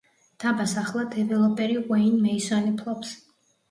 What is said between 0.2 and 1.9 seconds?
დაბას ახლა დეველოპერი